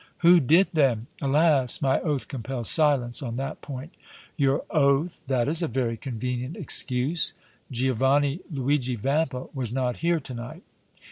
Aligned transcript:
"Who 0.21 0.39
did 0.39 0.69
then?" 0.73 1.05
"Alas! 1.21 1.79
my 1.79 1.99
oath 2.01 2.27
compels 2.27 2.71
silence 2.71 3.21
on 3.21 3.35
that 3.35 3.61
point!" 3.61 3.93
"Your 4.35 4.65
oath! 4.71 5.21
That 5.27 5.47
is 5.47 5.61
a 5.61 5.67
very 5.67 5.95
convenient 5.95 6.57
excuse! 6.57 7.35
Giovanni, 7.71 8.39
Luigi 8.51 8.95
Vampa 8.95 9.49
was 9.53 9.71
not 9.71 9.97
here 9.97 10.19
to 10.19 10.33
night." 10.33 10.63